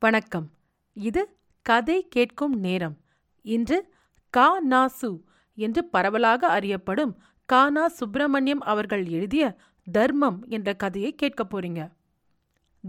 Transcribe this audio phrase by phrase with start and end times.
[0.00, 0.50] வணக்கம்.
[0.92, 3.00] இது கதை கேட்கும் நேரம்.
[3.42, 3.94] இன்று
[4.30, 4.60] கா.
[4.60, 5.22] நா சு
[5.54, 7.70] என்று பரவலாக அறியப்படும் கா.
[7.70, 7.88] நா.
[7.88, 9.56] சுப்பிரமணியம் அவர்கள் எழுதிய
[9.92, 11.92] தர்மம் என்ற கதையை கேட்கப் போறீங்க.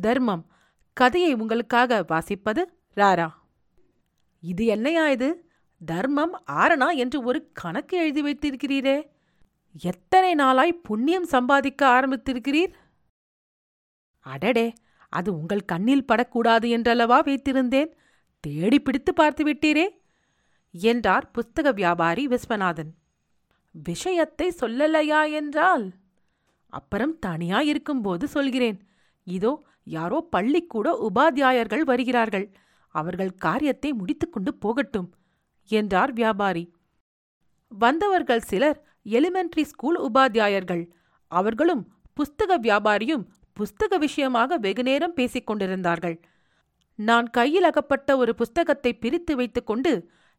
[0.01, 0.51] தர்மம்.
[0.93, 2.63] கதையை உங்களுக்காக வாசிப்பது
[2.95, 3.29] ராரா.
[4.41, 5.51] இது என்னையா இது?
[5.86, 9.09] தர்மம் ஆரணா என்று ஒரு கணக்கு எழுதி வைத்திருக்கிறீரே.
[9.82, 12.73] எத்தனை நாளாய் புண்ணியம் சம்பாதிக்க ஆரம்பித்திருக்கிறீர்?
[14.19, 14.73] அடடே!
[15.14, 17.92] அது உங்கள் கண்ணில் படக்கூடாது என்றல்லவா வைத்திருந்தேன்?
[18.43, 19.88] தேடி பிடித்து பார்த்து விட்டீரே?
[20.74, 22.92] என்றார் புஸ்தக வியாபாரி விஸ்வநாதன்.
[23.75, 25.86] விஷயத்தை சொல்லலையா என்றால்?
[26.74, 28.78] அப்புறம் தனியா இருக்கும்போது சொல்கிறேன்.
[29.28, 29.52] இதோ
[29.88, 32.47] யாரோ பள்ளிக்கூட உபாத்தியாயர்கள் வருகிறார்கள்.
[32.95, 35.09] அவர்கள் காரியத்தை முடித்துக்கொண்டு போகட்டும்
[35.72, 36.64] என்றார் வியாபாரி.
[37.72, 40.83] வந்தவர்கள் சிலர் எலிமெண்டரி ஸ்கூல் உபாத்தியாயர்கள்.
[41.31, 41.83] அவர்களும்
[42.17, 43.23] புஸ்தக வியாபாரியும்
[43.57, 46.17] புஸ்தக விஷயமாக வெகுநேரம் பேசிக் கொண்டிருந்தார்கள்.
[46.99, 49.94] நான் கையில் அகப்பட்ட ஒரு புஸ்தகத்தை பிரித்து வைத்துக்கொண்டு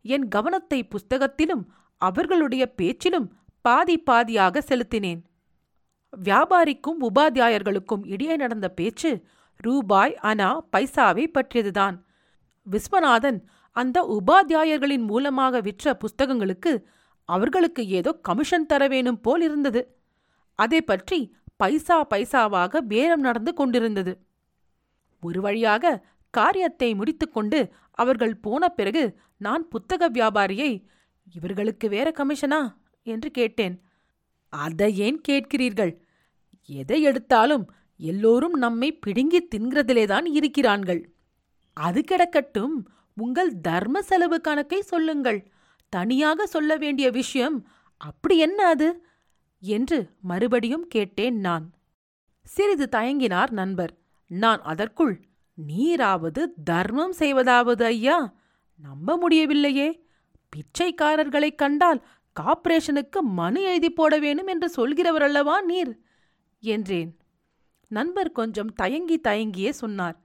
[0.04, 1.64] என் கவனத்தை புஸ்தகத்திலும்
[2.00, 3.28] அவர்களுடைய பேச்சிலும்
[3.64, 5.20] பாதி பாதியாக செலுத்தினேன்.
[6.12, 9.10] வியாபாரிக்கும் உபாத்தியாயர்களுக்கும் இடையே நடந்த பேச்சு
[9.60, 11.96] ரூபாய் அனா பைசாவை பற்றியதுதான்.
[12.66, 13.38] விஸ்வநாதன்
[13.76, 16.72] அந்த உபாத்தியாயர்களின் மூலமாக விற்ற புஸ்தகங்களுக்கு
[17.28, 19.82] அவர்களுக்கு ஏதோ கமிஷன் தர வேணும் போல் இருந்தது.
[20.58, 21.18] அதை பற்றி
[21.62, 24.12] பைசா பைசாவாக பேரம் நடந்து கொண்டிருந்தது.
[25.20, 29.02] ஒரு வழியாக காரியத்தை முடித்துக்கொண்டு அவர்கள் போன பிறகு
[29.36, 30.84] நான் புத்தக வியாபாரியை
[31.34, 32.60] இவர்களுக்கு வேற கமிஷனா?
[33.02, 33.82] என்று கேட்டேன்.
[34.48, 35.92] அதை ஏன் கேட்கிறீர்கள்?
[36.66, 41.02] எதை எடுத்தாலும் எல்லோரும் நம்மை பிடுங்கி தின்கிறதிலேதான் இருக்கிறான்கள்
[41.74, 42.76] அது கிடக்கட்டும்
[43.16, 45.40] உங்கள் தர்ம செலவு கணக்கை சொல்லுங்கள்.
[45.88, 49.06] தனியாக சொல்ல வேண்டிய விஷயம் அப்படி என்ன அது?
[49.64, 51.72] என்று மறுபடியும் கேட்டேன் நான்.
[52.44, 53.92] சிறிது தயங்கினார் நண்பர்.
[54.26, 55.20] நான் அதற்குள்
[55.54, 58.34] நீராவது தர்மம் செய்வதாவது ஐயா?
[58.82, 59.88] நம்ப முடியவில்லையே.
[60.48, 66.00] பிச்சைக்காரர்களைக் கண்டால் கார்ப்பரேஷனுக்கு மனு எழுதி போட வேணும் என்று சொல்கிறவர் அல்லவா நீர்?
[66.60, 67.16] என்றேன்.
[67.88, 70.20] நண்பர் கொஞ்சம் தயங்கி தயங்கியே சொன்னார்.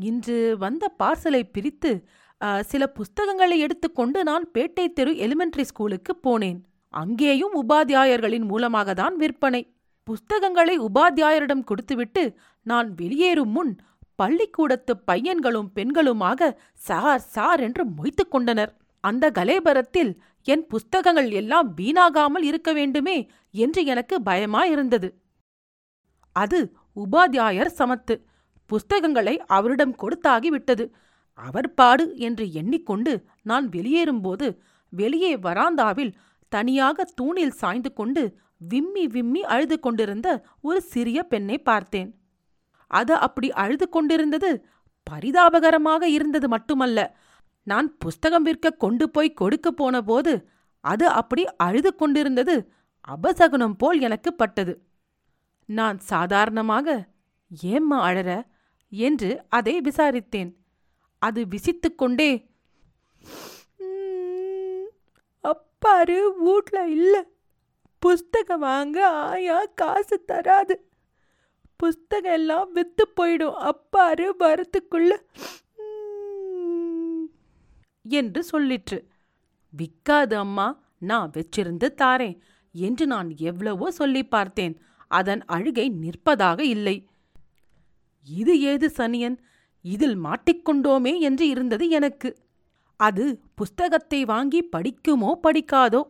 [0.00, 2.08] இன்று வந்த பார்சலை பிரித்து
[2.60, 6.60] சில புஸ்தகங்களை எடுத்துக்கொண்டு நான் பேட்டை தெரு எலிமெண்டரி ஸ்கூலுக்கு போனேன்.
[6.94, 9.62] அங்கேயும் உபாத்தியாயர்களின் மூலமாக தான் விற்பனை.
[10.08, 12.22] புஸ்தகங்களை உபாத்தியாயரிடம் கொடுத்துவிட்டு
[12.66, 13.72] நான் வெளியேறும் முன்
[14.16, 16.50] பள்ளிக்கூடத்து பையன்களும் பெண்களுமாக
[16.88, 18.72] சார் சார் என்று மொய்த்துக் கொண்டனர்.
[19.04, 20.12] அந்த கலேபரத்தில்
[20.46, 23.16] என் புஸ்தகங்கள் எல்லாம் வீணாகாமல் இருக்க வேண்டுமே
[23.54, 25.08] என்று எனக்கு பயமாயிருந்தது.
[26.36, 26.60] அது
[26.96, 28.14] உபாத்தியாயர் சமத்து.
[28.70, 30.84] புஸ்தகங்களை அவரிடம் கொடுத்தாகிவிட்டது.
[31.38, 33.12] அவர் பாடு என்று எண்ணிக்கொண்டு
[33.42, 34.46] நான் வெளியேறும்போது
[34.92, 36.12] வெளியே வராந்தாவில்
[36.54, 38.22] தனியாக தூணில் சாய்ந்து கொண்டு
[38.72, 40.28] விம்மி விம்மி அழுது கொண்டிருந்த
[40.68, 42.10] ஒரு சிறிய பெண்ணை பார்த்தேன்.
[42.90, 44.50] அது அப்படி அழுது கொண்டிருந்தது
[45.06, 46.98] பரிதாபகரமாக இருந்தது மட்டுமல்ல.
[47.66, 50.32] நான் புஸ்தகம் விற்க கொண்டு போய் கொடுக்க போன போது
[50.84, 52.56] அது அப்படி அழுது கொண்டிருந்தது
[53.14, 54.74] அபசகுனம் போல் எனக்கு பட்டது.
[55.68, 56.96] நான் சாதாரணமாக
[57.74, 58.30] ஏம்மா அழற
[58.92, 60.50] என்று அதை விசாரித்தேன்.
[61.22, 62.30] அது விசித்துக்கொண்டே
[65.84, 67.22] பாரு வீட்ல இல்லை.
[68.02, 70.74] புஸ்தகம் வாங்க ஆயா காசு தராது.
[71.76, 73.58] புஸ்தகம் எல்லாம் விற்று போயிடும்.
[73.70, 75.12] அப்பாரு வரத்துக்குள்ள
[78.06, 78.98] என்று சொல்லிற்று.
[79.72, 80.66] விற்காது அம்மா.
[80.98, 82.36] நான் வச்சிருந்து தாரேன்
[82.74, 84.74] என்று நான் எவ்வளவோ சொல்லி பார்த்தேன்.
[85.10, 86.96] அதன் அழுகை நிற்பதாக இல்லை.
[88.26, 89.36] இது ஏது சனியன்?
[89.84, 92.30] இதில் மாட்டிக்கொண்டோமே என்று இருந்தது எனக்கு.
[92.96, 96.02] அது புஸ்தகத்தை வாங்கி படிக்குமோ படிக்காதோ?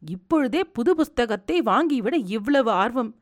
[0.00, 3.16] இப்பொழுதே புது புஸ்தகத்தை வாங்கிவிட இவ்வளவு ஆர்வம்.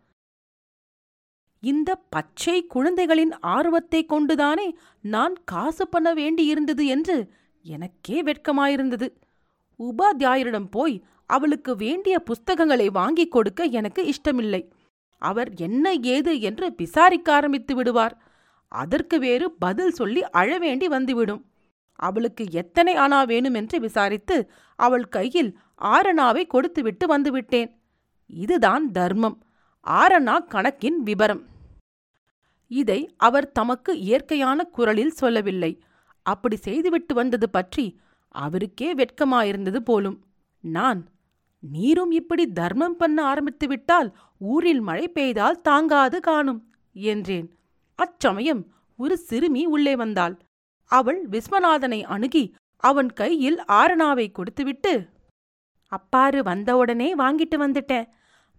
[1.61, 7.31] இந்த பச்சை குழந்தைகளின் ஆர்வத்தை கொண்டுதானே நான் காசு பண்ண வேண்டியிருந்தது என்று
[7.63, 9.09] எனக்கே வெட்கமாயிருந்தது.
[9.81, 14.73] உபாத்தியாயரிடம் போய் அவளுக்கு வேண்டிய புஸ்தகங்களை வாங்கிக் கொடுக்க எனக்கு இஷ்டமில்லை.
[15.19, 18.15] அவர் என்ன ஏது என்று விசாரிக்க ஆரம்பித்து விடுவார்.
[18.69, 21.43] அதற்கு வேறு பதில் சொல்லி அழவேண்டி வந்துவிடும்.
[21.97, 27.71] அவளுக்கு எத்தனை அணா வேணுமென்று விசாரித்து அவள் கையில் ஆரணாவை கொடுத்துவிட்டு வந்துவிட்டேன்.
[28.27, 29.45] இதுதான் தர்மம்.
[29.87, 31.43] ஆரணா கணக்கின் விபரம்.
[32.67, 35.83] இதை அவர் தமக்கு இயற்கையான குரலில் சொல்லவில்லை.
[36.23, 40.25] அப்படி செய்துவிட்டு வந்தது பற்றி அவருக்கே வெட்கமாயிருந்தது போலும்.
[40.61, 41.09] நான்
[41.61, 47.55] நீரும் இப்படி தர்மம் பண்ண ஆரம்பித்துவிட்டால் ஊரில் மழை பெய்தால் தாங்காது காணும் என்றேன்.
[47.95, 50.35] அச்சமயம் ஒரு சிறுமி உள்ளே வந்தாள்.
[50.91, 55.09] அவள் விஸ்வநாதனை அணுகி அவன் கையில் ஆரணாவை கொடுத்துவிட்டு
[55.93, 58.09] அப்பாரு வந்தவுடனே வாங்கிட்டு வந்துட்டேன்.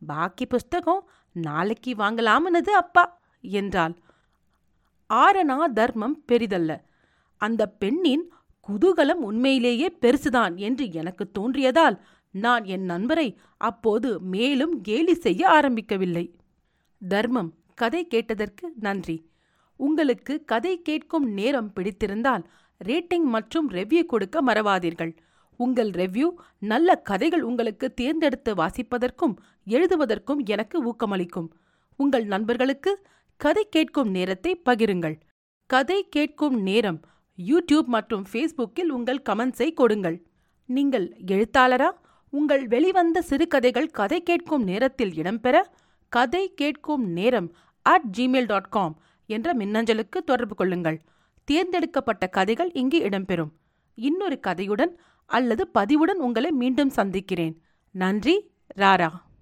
[0.01, 3.95] பாக்கி புஸ்தகம் நாளைக்கு வாங்கலாமனது அப்பா என்றாள்.
[5.09, 6.71] ஆரணா தர்மம் பெரிதல்ல.
[7.41, 8.31] அந்த பெண்ணின்
[8.68, 11.97] குதூகலம் உண்மையிலேயே பெருசுதான் என்று எனக்கு தோன்றியதால்
[12.31, 16.25] நான் என் நண்பரை அப்போது மேலும் கேலி செய்ய ஆரம்பிக்கவில்லை.
[17.01, 19.18] தர்மம் கதை கேட்டதற்கு நன்றி.
[19.77, 22.44] உங்களுக்கு கதை கேட்கும் நேரம் பிடித்திருந்தால்
[22.81, 25.13] ரேட்டிங் மற்றும் ரெவ்யூ கொடுக்க மறவாதீர்கள்.
[25.59, 26.27] உங்கள் ரெவ்யூ
[26.71, 29.35] நல்ல கதைகள் உங்களுக்கு தேர்ந்தெடுத்து வாசிப்பதற்கும்
[29.68, 31.47] எழுதுவதற்கும் எனக்கு ஊக்கமளிக்கும்.
[32.00, 32.91] உங்கள் நண்பர்களுக்கு
[33.39, 35.15] கதை கேட்கும் நேரத்தை பகிருங்கள்.
[35.69, 37.00] கதை கேட்கும் நேரம்
[37.38, 40.18] யூடியூப் மற்றும் ஃபேஸ்புக்கில் உங்கள் கமெண்ட்ஸை கொடுங்கள்.
[40.69, 41.89] நீங்கள் எழுத்தாளரா?
[42.33, 45.57] உங்கள் வெளிவந்த சிறுகதைகள் கதை கேட்கும் நேரத்தில் இடம்பெற
[46.12, 47.47] கதை கேட்கும் நேரம்
[47.85, 48.95] அட் ஜிமெயில் டாட் காம்
[49.27, 51.01] என்ற மின்னஞ்சலுக்கு தொடர்பு கொள்ளுங்கள்.
[51.44, 53.51] தேர்ந்தெடுக்கப்பட்ட கதைகள் இங்கு இடம்பெறும்.
[53.95, 54.91] இன்னொரு கதையுடன்
[55.25, 57.62] அல்லது பதிவுடன் உங்களை மீண்டும் சந்திக்கிறேன்.
[57.91, 59.09] நன்றி ராரா.